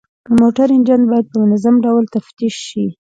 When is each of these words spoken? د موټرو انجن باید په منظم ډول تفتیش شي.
د 0.25 0.27
موټرو 0.41 0.73
انجن 0.77 1.01
باید 1.11 1.25
په 1.31 1.37
منظم 1.41 1.75
ډول 1.85 2.03
تفتیش 2.15 2.55
شي. 2.67 2.85